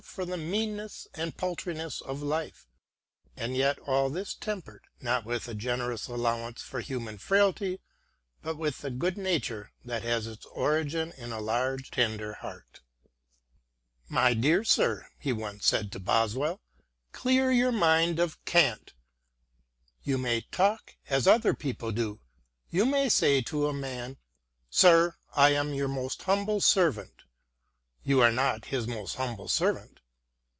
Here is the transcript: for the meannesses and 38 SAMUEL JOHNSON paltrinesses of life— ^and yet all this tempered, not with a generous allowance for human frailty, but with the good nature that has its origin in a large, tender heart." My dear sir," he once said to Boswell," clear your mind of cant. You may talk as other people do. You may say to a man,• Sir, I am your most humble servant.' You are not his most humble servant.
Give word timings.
for 0.03 0.25
the 0.25 0.35
meannesses 0.35 1.07
and 1.13 1.31
38 1.31 1.31
SAMUEL 1.31 1.31
JOHNSON 1.31 1.31
paltrinesses 1.37 2.01
of 2.01 2.21
life— 2.23 2.67
^and 3.37 3.55
yet 3.55 3.77
all 3.79 4.09
this 4.09 4.33
tempered, 4.33 4.85
not 4.99 5.23
with 5.25 5.47
a 5.47 5.53
generous 5.53 6.07
allowance 6.07 6.61
for 6.63 6.81
human 6.81 7.17
frailty, 7.19 7.79
but 8.41 8.57
with 8.57 8.79
the 8.79 8.89
good 8.89 9.15
nature 9.17 9.71
that 9.85 10.01
has 10.01 10.25
its 10.27 10.45
origin 10.47 11.13
in 11.15 11.31
a 11.31 11.39
large, 11.39 11.91
tender 11.91 12.33
heart." 12.33 12.81
My 14.09 14.33
dear 14.33 14.63
sir," 14.65 15.07
he 15.19 15.31
once 15.31 15.67
said 15.67 15.91
to 15.93 15.99
Boswell," 15.99 16.61
clear 17.13 17.51
your 17.51 17.71
mind 17.71 18.19
of 18.19 18.43
cant. 18.43 18.93
You 20.03 20.17
may 20.17 20.41
talk 20.51 20.95
as 21.11 21.25
other 21.27 21.53
people 21.53 21.91
do. 21.93 22.19
You 22.71 22.85
may 22.85 23.07
say 23.07 23.41
to 23.43 23.67
a 23.67 23.73
man,• 23.73 24.15
Sir, 24.71 25.15
I 25.35 25.51
am 25.53 25.73
your 25.75 25.87
most 25.87 26.23
humble 26.23 26.59
servant.' 26.59 27.13
You 28.03 28.19
are 28.21 28.31
not 28.31 28.65
his 28.65 28.87
most 28.87 29.15
humble 29.15 29.47
servant. 29.47 29.99